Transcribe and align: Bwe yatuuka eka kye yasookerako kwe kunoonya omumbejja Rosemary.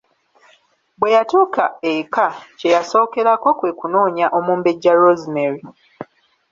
Bwe 0.99 1.09
yatuuka 1.15 1.63
eka 1.93 2.27
kye 2.57 2.69
yasookerako 2.75 3.49
kwe 3.59 3.71
kunoonya 3.79 4.27
omumbejja 4.37 4.91
Rosemary. 5.01 5.61